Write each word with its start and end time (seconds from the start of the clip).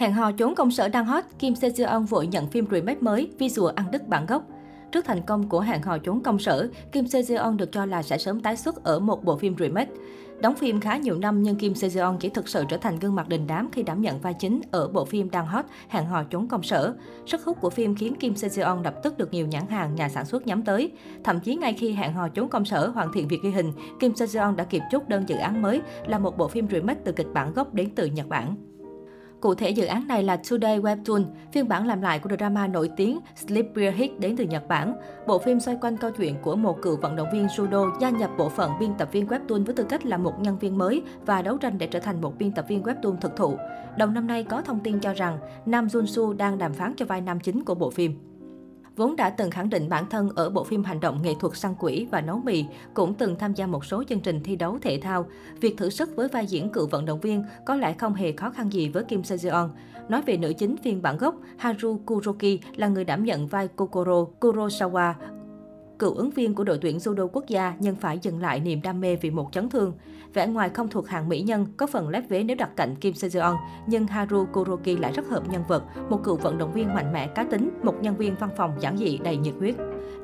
Hẹn 0.00 0.12
hò 0.12 0.32
trốn 0.32 0.54
công 0.54 0.70
sở 0.70 0.88
đang 0.88 1.04
hot, 1.06 1.24
Kim 1.38 1.54
Se 1.54 1.70
Seon 1.70 2.04
vội 2.04 2.26
nhận 2.26 2.46
phim 2.46 2.66
remake 2.70 3.00
mới, 3.00 3.30
visual 3.38 3.74
ăn 3.74 3.86
đứt 3.90 4.08
bản 4.08 4.26
gốc. 4.26 4.42
Trước 4.92 5.04
thành 5.04 5.22
công 5.22 5.48
của 5.48 5.60
hẹn 5.60 5.82
hò 5.82 5.98
trốn 5.98 6.22
công 6.22 6.38
sở, 6.38 6.68
Kim 6.92 7.08
Se 7.08 7.22
Seon 7.22 7.56
được 7.56 7.72
cho 7.72 7.84
là 7.86 8.02
sẽ 8.02 8.18
sớm 8.18 8.40
tái 8.40 8.56
xuất 8.56 8.84
ở 8.84 9.00
một 9.00 9.24
bộ 9.24 9.36
phim 9.36 9.56
remake. 9.58 9.90
Đóng 10.40 10.54
phim 10.54 10.80
khá 10.80 10.96
nhiều 10.96 11.18
năm 11.18 11.42
nhưng 11.42 11.56
Kim 11.56 11.74
Se 11.74 11.88
Seon 11.88 12.16
chỉ 12.20 12.28
thực 12.28 12.48
sự 12.48 12.64
trở 12.68 12.76
thành 12.76 12.98
gương 12.98 13.14
mặt 13.14 13.28
đình 13.28 13.46
đám 13.46 13.68
khi 13.72 13.82
đảm 13.82 14.02
nhận 14.02 14.20
vai 14.20 14.34
chính 14.34 14.60
ở 14.70 14.88
bộ 14.88 15.04
phim 15.04 15.30
đang 15.30 15.46
hot 15.46 15.64
Hẹn 15.88 16.06
hò 16.06 16.22
trốn 16.22 16.48
công 16.48 16.62
sở. 16.62 16.94
Sức 17.26 17.44
hút 17.44 17.60
của 17.60 17.70
phim 17.70 17.94
khiến 17.94 18.14
Kim 18.14 18.36
Se 18.36 18.48
Seon 18.48 18.82
lập 18.84 18.94
tức 19.02 19.18
được 19.18 19.32
nhiều 19.32 19.46
nhãn 19.46 19.66
hàng 19.66 19.94
nhà 19.94 20.08
sản 20.08 20.24
xuất 20.24 20.46
nhắm 20.46 20.62
tới. 20.62 20.92
Thậm 21.24 21.40
chí 21.40 21.54
ngay 21.54 21.72
khi 21.72 21.92
Hẹn 21.92 22.12
hò 22.12 22.28
trốn 22.28 22.48
công 22.48 22.64
sở 22.64 22.88
hoàn 22.88 23.12
thiện 23.12 23.28
việc 23.28 23.42
ghi 23.42 23.50
hình, 23.50 23.72
Kim 24.00 24.16
Se 24.16 24.26
Seon 24.26 24.56
đã 24.56 24.64
kịp 24.64 24.82
chốt 24.90 25.02
đơn 25.08 25.24
dự 25.28 25.36
án 25.36 25.62
mới 25.62 25.80
là 26.06 26.18
một 26.18 26.38
bộ 26.38 26.48
phim 26.48 26.68
remake 26.68 27.00
từ 27.04 27.12
kịch 27.12 27.28
bản 27.34 27.52
gốc 27.52 27.74
đến 27.74 27.88
từ 27.94 28.06
Nhật 28.06 28.28
Bản. 28.28 28.69
Cụ 29.40 29.54
thể 29.54 29.70
dự 29.70 29.84
án 29.84 30.08
này 30.08 30.22
là 30.22 30.36
Today 30.50 30.80
Webtoon, 30.80 31.24
phiên 31.52 31.68
bản 31.68 31.86
làm 31.86 32.02
lại 32.02 32.18
của 32.18 32.30
drama 32.38 32.66
nổi 32.66 32.90
tiếng 32.96 33.20
Sleeper 33.46 33.94
Hit 33.94 34.20
đến 34.20 34.36
từ 34.36 34.44
Nhật 34.44 34.68
Bản. 34.68 34.94
Bộ 35.26 35.38
phim 35.38 35.60
xoay 35.60 35.76
quanh 35.80 35.96
câu 35.96 36.10
chuyện 36.10 36.34
của 36.42 36.56
một 36.56 36.82
cựu 36.82 36.96
vận 36.96 37.16
động 37.16 37.28
viên 37.32 37.46
judo 37.46 38.00
gia 38.00 38.10
nhập 38.10 38.30
bộ 38.38 38.48
phận 38.48 38.72
biên 38.80 38.90
tập 38.98 39.08
viên 39.12 39.26
Webtoon 39.26 39.64
với 39.64 39.74
tư 39.74 39.84
cách 39.88 40.06
là 40.06 40.16
một 40.16 40.40
nhân 40.40 40.58
viên 40.58 40.78
mới 40.78 41.02
và 41.26 41.42
đấu 41.42 41.58
tranh 41.58 41.78
để 41.78 41.86
trở 41.86 42.00
thành 42.00 42.20
một 42.20 42.38
biên 42.38 42.52
tập 42.52 42.64
viên 42.68 42.82
Webtoon 42.82 43.16
thực 43.16 43.36
thụ. 43.36 43.56
Đầu 43.98 44.08
năm 44.08 44.26
nay 44.26 44.44
có 44.44 44.62
thông 44.62 44.80
tin 44.80 45.00
cho 45.00 45.12
rằng 45.12 45.38
Nam 45.66 45.86
Jun-su 45.86 46.36
đang 46.36 46.58
đàm 46.58 46.72
phán 46.72 46.94
cho 46.96 47.06
vai 47.06 47.20
nam 47.20 47.40
chính 47.40 47.64
của 47.64 47.74
bộ 47.74 47.90
phim 47.90 48.29
vốn 49.00 49.16
đã 49.16 49.30
từng 49.30 49.50
khẳng 49.50 49.70
định 49.70 49.88
bản 49.88 50.06
thân 50.06 50.28
ở 50.34 50.50
bộ 50.50 50.64
phim 50.64 50.84
hành 50.84 51.00
động 51.00 51.22
nghệ 51.22 51.34
thuật 51.40 51.56
săn 51.56 51.74
quỷ 51.78 52.06
và 52.10 52.20
nấu 52.20 52.38
mì, 52.38 52.64
cũng 52.94 53.14
từng 53.14 53.36
tham 53.38 53.54
gia 53.54 53.66
một 53.66 53.84
số 53.84 54.04
chương 54.08 54.20
trình 54.20 54.40
thi 54.42 54.56
đấu 54.56 54.78
thể 54.82 54.98
thao. 55.02 55.26
Việc 55.60 55.76
thử 55.76 55.90
sức 55.90 56.16
với 56.16 56.28
vai 56.28 56.46
diễn 56.46 56.72
cựu 56.72 56.86
vận 56.86 57.04
động 57.04 57.20
viên 57.20 57.44
có 57.66 57.74
lẽ 57.74 57.92
không 57.92 58.14
hề 58.14 58.32
khó 58.32 58.50
khăn 58.50 58.72
gì 58.72 58.88
với 58.88 59.04
Kim 59.04 59.22
Sejeon. 59.22 59.68
Nói 60.08 60.22
về 60.26 60.36
nữ 60.36 60.52
chính 60.58 60.76
phiên 60.76 61.02
bản 61.02 61.16
gốc, 61.16 61.34
Haru 61.58 61.98
Kuroki 62.06 62.58
là 62.76 62.88
người 62.88 63.04
đảm 63.04 63.24
nhận 63.24 63.46
vai 63.46 63.68
Kokoro 63.68 64.24
Kurosawa 64.40 65.14
cựu 66.00 66.14
ứng 66.14 66.30
viên 66.30 66.54
của 66.54 66.64
đội 66.64 66.78
tuyển 66.80 66.98
judo 66.98 67.28
quốc 67.32 67.44
gia 67.48 67.74
nhưng 67.78 67.96
phải 67.96 68.18
dừng 68.22 68.40
lại 68.40 68.60
niềm 68.60 68.82
đam 68.82 69.00
mê 69.00 69.16
vì 69.16 69.30
một 69.30 69.52
chấn 69.52 69.70
thương. 69.70 69.92
Vẻ 70.34 70.46
ngoài 70.46 70.68
không 70.68 70.88
thuộc 70.88 71.08
hàng 71.08 71.28
mỹ 71.28 71.40
nhân, 71.40 71.66
có 71.76 71.86
phần 71.86 72.08
lép 72.08 72.28
vế 72.28 72.42
nếu 72.42 72.56
đặt 72.56 72.70
cạnh 72.76 72.96
Kim 72.96 73.14
Seo-jeon, 73.14 73.56
nhưng 73.86 74.06
Haru 74.06 74.46
Kuroki 74.52 75.00
lại 75.00 75.12
rất 75.12 75.28
hợp 75.28 75.42
nhân 75.50 75.62
vật, 75.68 75.84
một 76.10 76.24
cựu 76.24 76.36
vận 76.36 76.58
động 76.58 76.72
viên 76.72 76.94
mạnh 76.94 77.12
mẽ 77.12 77.26
cá 77.26 77.44
tính, 77.44 77.70
một 77.82 77.94
nhân 78.02 78.16
viên 78.16 78.34
văn 78.34 78.50
phòng 78.56 78.72
giản 78.80 78.96
dị 78.96 79.18
đầy 79.18 79.36
nhiệt 79.36 79.54
huyết. 79.58 79.74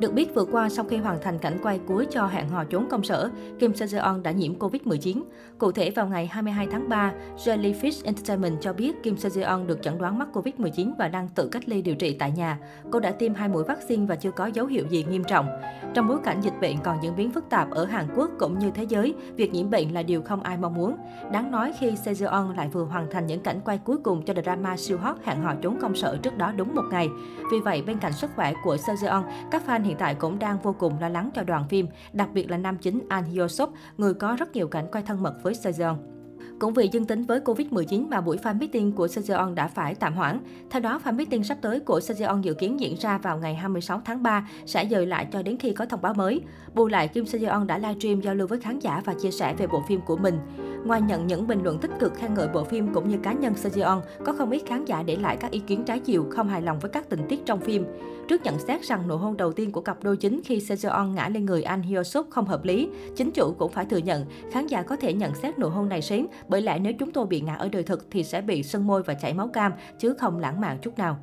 Được 0.01 0.13
biết 0.13 0.35
vừa 0.35 0.45
qua 0.45 0.69
sau 0.69 0.85
khi 0.85 0.97
hoàn 0.97 1.19
thành 1.23 1.39
cảnh 1.39 1.59
quay 1.63 1.81
cuối 1.87 2.07
cho 2.11 2.27
hẹn 2.27 2.49
hò 2.49 2.65
trốn 2.65 2.89
công 2.91 3.05
sở, 3.05 3.31
Kim 3.59 3.73
Seo-jeon 3.73 4.23
đã 4.23 4.31
nhiễm 4.31 4.59
Covid-19. 4.59 5.23
Cụ 5.59 5.73
thể 5.73 5.91
vào 5.91 6.07
ngày 6.07 6.27
22 6.27 6.67
tháng 6.71 6.89
3, 6.89 7.13
Jellyfish 7.37 8.05
Entertainment 8.05 8.61
cho 8.61 8.73
biết 8.73 9.03
Kim 9.03 9.15
Seo-jeon 9.15 9.67
được 9.67 9.83
chẩn 9.83 9.99
đoán 9.99 10.19
mắc 10.19 10.29
Covid-19 10.33 10.93
và 10.99 11.09
đang 11.09 11.29
tự 11.29 11.49
cách 11.49 11.69
ly 11.69 11.83
điều 11.83 11.95
trị 11.95 12.17
tại 12.19 12.31
nhà. 12.31 12.59
Cô 12.91 13.01
đã 13.01 13.11
tiêm 13.11 13.35
hai 13.35 13.49
mũi 13.49 13.65
vaccine 13.65 14.07
và 14.07 14.17
chưa 14.17 14.31
có 14.31 14.47
dấu 14.47 14.67
hiệu 14.67 14.85
gì 14.91 15.05
nghiêm 15.11 15.25
trọng. 15.25 15.47
Trong 15.95 16.09
bối 16.09 16.19
cảnh 16.25 16.41
dịch 16.41 16.61
bệnh 16.61 16.77
còn 16.79 16.99
diễn 17.03 17.17
biến 17.17 17.33
phức 17.33 17.51
tạp 17.51 17.71
ở 17.71 17.85
Hàn 17.85 18.07
Quốc 18.17 18.31
cũng 18.39 18.59
như 18.59 18.71
thế 18.71 18.83
giới, 18.83 19.15
việc 19.37 19.53
nhiễm 19.53 19.71
bệnh 19.71 19.95
là 19.95 20.03
điều 20.03 20.23
không 20.23 20.43
ai 20.43 20.57
mong 20.57 20.75
muốn. 20.75 20.97
Đáng 21.33 21.51
nói 21.51 21.73
khi 21.79 21.91
Sejeon 21.91 22.57
lại 22.57 22.69
vừa 22.69 22.85
hoàn 22.85 23.11
thành 23.11 23.27
những 23.27 23.41
cảnh 23.41 23.61
quay 23.65 23.79
cuối 23.79 23.99
cùng 23.99 24.25
cho 24.25 24.35
drama 24.43 24.77
siêu 24.77 24.99
hot 24.99 25.17
hẹn 25.25 25.43
hò 25.43 25.55
trốn 25.63 25.79
công 25.81 25.97
sở 25.97 26.17
trước 26.17 26.39
đó 26.39 26.53
đúng 26.57 26.75
một 26.75 26.85
ngày. 26.91 27.09
Vì 27.53 27.61
vậy, 27.61 27.83
bên 27.83 27.99
cạnh 27.99 28.13
sức 28.13 28.31
khỏe 28.37 28.53
của 28.65 28.77
Sejeon, 28.77 29.23
các 29.51 29.63
fan 29.67 29.83
hiện 29.83 29.97
tại 29.99 30.15
cũng 30.15 30.39
đang 30.39 30.59
vô 30.63 30.75
cùng 30.79 31.01
lo 31.01 31.09
lắng 31.09 31.31
cho 31.35 31.43
đoàn 31.43 31.69
phim, 31.69 31.87
đặc 32.13 32.29
biệt 32.33 32.51
là 32.51 32.57
nam 32.57 32.77
chính 32.77 33.01
An 33.09 33.25
Hyo 33.25 33.49
Sop, 33.49 33.71
người 33.97 34.15
có 34.15 34.37
rất 34.39 34.53
nhiều 34.53 34.69
cảnh 34.69 34.87
quay 34.93 35.05
thân 35.07 35.23
mật 35.23 35.35
với 35.43 35.55
Sejeon. 35.55 36.16
Cũng 36.59 36.75
vì 36.75 36.89
dương 36.93 37.05
tính 37.05 37.23
với 37.23 37.41
Covid-19 37.41 38.09
mà 38.09 38.21
buổi 38.21 38.37
fan 38.37 38.59
meeting 38.59 38.93
của 38.93 39.07
Sejong 39.07 39.55
đã 39.55 39.69
phải 39.69 39.95
tạm 39.95 40.15
hoãn. 40.15 40.41
Theo 40.71 40.81
đó, 40.83 41.01
fan 41.05 41.17
meeting 41.17 41.45
sắp 41.45 41.59
tới 41.63 41.81
của 41.81 41.99
Sejong 41.99 42.43
dự 42.43 42.55
kiến 42.55 42.81
diễn 42.81 42.95
ra 43.01 43.19
vào 43.19 43.39
ngày 43.39 43.55
26 43.55 44.01
tháng 44.05 44.23
3, 44.23 44.49
sẽ 44.67 44.85
dời 44.91 45.07
lại 45.07 45.27
cho 45.33 45.43
đến 45.43 45.57
khi 45.57 45.73
có 45.73 45.87
thông 45.87 46.03
báo 46.03 46.15
mới. 46.15 46.41
Bù 46.75 46.89
lại, 46.89 47.09
Kim 47.09 47.25
Sejong 47.25 47.67
đã 47.67 47.79
livestream 47.79 48.21
giao 48.21 48.35
lưu 48.35 48.47
với 48.47 48.61
khán 48.61 48.79
giả 48.79 49.03
và 49.05 49.15
chia 49.15 49.31
sẻ 49.31 49.55
về 49.59 49.67
bộ 49.67 49.83
phim 49.89 50.01
của 50.01 50.17
mình. 50.17 50.39
Ngoài 50.87 51.03
nhận 51.03 51.27
những 51.27 51.47
bình 51.47 51.63
luận 51.63 51.79
tích 51.79 51.91
cực 52.01 52.15
khen 52.15 52.35
ngợi 52.35 52.49
bộ 52.49 52.65
phim 52.65 52.95
cũng 52.95 53.09
như 53.09 53.19
cá 53.23 53.33
nhân 53.33 53.53
Sejong, 53.53 54.01
có 54.25 54.33
không 54.33 54.51
ít 54.51 54.63
khán 54.67 54.85
giả 54.85 55.03
để 55.03 55.17
lại 55.17 55.37
các 55.37 55.51
ý 55.51 55.59
kiến 55.59 55.85
trái 55.85 55.99
chiều 55.99 56.27
không 56.31 56.49
hài 56.49 56.63
lòng 56.63 56.79
với 56.79 56.91
các 56.91 57.11
tình 57.11 57.21
tiết 57.29 57.47
trong 57.47 57.61
phim. 57.61 57.87
Trước 58.29 58.43
nhận 58.43 58.59
xét 58.59 58.83
rằng 58.83 59.09
nụ 59.09 59.17
hôn 59.17 59.37
đầu 59.37 59.53
tiên 59.53 59.73
của 59.73 59.81
cặp 59.81 60.05
đôi 60.05 60.17
chính 60.17 60.41
khi 60.45 60.59
Sejong 60.59 61.13
ngã 61.15 61.29
lên 61.29 61.45
người 61.45 61.63
anh 61.63 61.83
Hyo 61.83 62.03
Suk 62.03 62.31
không 62.31 62.47
hợp 62.47 62.65
lý, 62.65 62.89
chính 63.17 63.31
chủ 63.31 63.55
cũng 63.59 63.73
phải 63.73 63.85
thừa 63.85 63.97
nhận 63.97 64.25
khán 64.53 64.67
giả 64.67 64.83
có 64.83 64.97
thể 64.97 65.13
nhận 65.13 65.35
xét 65.35 65.59
nụ 65.59 65.69
hôn 65.69 65.89
này 65.89 66.03
sớm 66.03 66.27
bởi 66.49 66.63
lẽ 66.63 66.79
nếu 66.79 66.93
chúng 66.99 67.13
tôi 67.13 67.27
bị 67.27 67.41
ngã 67.41 67.55
ở 67.55 67.69
đời 67.69 67.83
thực 67.83 68.07
thì 68.11 68.25
sẽ 68.25 68.41
bị 68.41 68.63
sưng 68.63 68.87
môi 68.87 69.03
và 69.03 69.15
chảy 69.15 69.35
máu 69.35 69.49
cam, 69.49 69.73
chứ 69.99 70.15
không 70.15 70.39
lãng 70.39 70.61
mạn 70.61 70.79
chút 70.83 70.99
nào. 70.99 71.19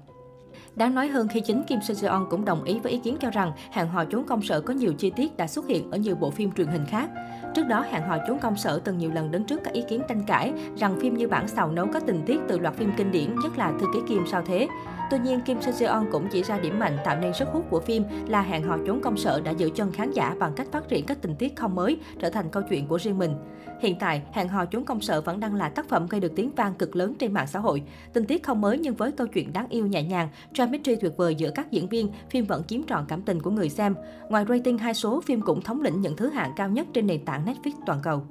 Đáng 0.76 0.96
nói 0.96 1.08
hơn 1.08 1.28
khi 1.28 1.40
chính 1.40 1.64
Kim 1.64 1.82
Seo 1.82 1.96
Jeon 1.96 2.26
cũng 2.30 2.46
đồng 2.46 2.64
ý 2.64 2.80
với 2.80 2.92
ý 2.92 2.98
kiến 2.98 3.18
cho 3.20 3.30
rằng 3.30 3.52
hẹn 3.72 3.88
hò 3.88 4.06
trốn 4.06 4.24
công 4.24 4.42
sở 4.42 4.62
có 4.62 4.74
nhiều 4.74 4.94
chi 4.94 5.10
tiết 5.10 5.38
đã 5.38 5.48
xuất 5.48 5.68
hiện 5.68 5.92
ở 5.92 5.98
nhiều 5.98 6.16
bộ 6.16 6.32
phim 6.32 6.52
truyền 6.52 6.68
hình 6.68 6.86
khác. 6.86 7.10
Trước 7.56 7.64
đó, 7.64 7.86
hẹn 7.92 8.02
hò 8.02 8.18
trốn 8.28 8.40
công 8.40 8.58
sở 8.58 8.82
từng 8.84 8.98
nhiều 8.98 9.12
lần 9.12 9.32
đứng 9.32 9.44
trước 9.44 9.60
các 9.64 9.74
ý 9.74 9.84
kiến 9.90 10.02
tranh 10.08 10.24
cãi 10.28 10.54
rằng 10.78 11.00
phim 11.00 11.18
như 11.18 11.28
bản 11.28 11.48
xào 11.48 11.72
nấu 11.72 11.88
có 11.94 12.00
tình 12.00 12.24
tiết 12.26 12.38
từ 12.48 12.60
loạt 12.60 12.76
phim 12.76 12.92
kinh 12.98 13.12
điển, 13.12 13.36
nhất 13.44 13.58
là 13.58 13.74
Thư 13.80 13.86
ký 13.94 14.00
Kim 14.08 14.24
sao 14.32 14.42
thế. 14.46 14.68
Tuy 15.13 15.19
nhiên, 15.19 15.41
Kim 15.41 15.62
Se 15.62 15.72
Seon 15.72 16.06
cũng 16.12 16.28
chỉ 16.31 16.44
ra 16.44 16.59
điểm 16.59 16.79
mạnh 16.79 16.97
tạo 17.06 17.19
nên 17.19 17.34
sức 17.34 17.47
hút 17.53 17.66
của 17.69 17.79
phim 17.79 18.03
là 18.28 18.41
hẹn 18.41 18.63
hò 18.63 18.78
trốn 18.88 19.01
công 19.01 19.18
sở 19.18 19.41
đã 19.41 19.51
giữ 19.51 19.69
chân 19.75 19.91
khán 19.91 20.12
giả 20.12 20.35
bằng 20.40 20.53
cách 20.56 20.68
phát 20.72 20.88
triển 20.90 21.06
các 21.06 21.22
tình 21.22 21.35
tiết 21.35 21.56
không 21.56 21.75
mới 21.75 21.97
trở 22.19 22.29
thành 22.29 22.50
câu 22.50 22.63
chuyện 22.69 22.88
của 22.88 23.00
riêng 23.00 23.18
mình. 23.18 23.35
Hiện 23.79 24.00
tại, 24.00 24.22
hẹn 24.31 24.47
hò 24.47 24.66
trốn 24.66 24.85
công 24.85 25.01
sở 25.01 25.22
vẫn 25.22 25.40
đang 25.40 25.56
là 25.56 25.69
tác 25.69 25.90
phẩm 25.90 26.07
gây 26.09 26.22
được 26.22 26.31
tiếng 26.35 26.51
vang 26.56 26.74
cực 26.74 26.96
lớn 26.96 27.13
trên 27.19 27.34
mạng 27.34 27.47
xã 27.47 27.59
hội. 27.59 27.84
Tình 28.13 28.25
tiết 28.25 28.44
không 28.44 28.62
mới 28.62 28.78
nhưng 28.78 28.96
với 28.96 29.12
câu 29.12 29.28
chuyện 29.28 29.53
đáng 29.53 29.68
yêu 29.69 29.88
nhẹ 29.88 30.03
nhàng, 30.03 30.29
chemistry 30.53 30.96
tuyệt 30.96 31.13
vời 31.18 31.35
giữa 31.35 31.51
các 31.56 31.72
diễn 31.72 31.90
viên, 31.90 32.09
phim 32.30 32.45
vẫn 32.45 32.63
chiếm 32.63 32.84
trọn 32.84 33.06
cảm 33.07 33.22
tình 33.22 33.41
của 33.41 33.51
người 33.51 33.69
xem. 33.69 33.95
Ngoài 34.30 34.45
rating 34.50 34.78
hai 34.78 34.94
số, 34.94 35.22
phim 35.22 35.41
cũng 35.41 35.62
thống 35.62 35.81
lĩnh 35.81 36.01
những 36.01 36.16
thứ 36.16 36.30
hạng 36.30 36.51
cao 36.56 36.69
nhất 36.69 36.88
trên 36.94 37.07
nền 37.07 37.25
tảng 37.25 37.45
Netflix 37.45 37.72
toàn 37.85 38.00
cầu. 38.03 38.24